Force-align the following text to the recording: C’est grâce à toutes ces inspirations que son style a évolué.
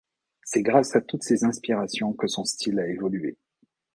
C’est 0.43 0.63
grâce 0.63 0.95
à 0.95 1.01
toutes 1.01 1.21
ces 1.21 1.43
inspirations 1.43 2.11
que 2.13 2.25
son 2.25 2.43
style 2.43 2.79
a 2.79 2.87
évolué. 2.87 3.37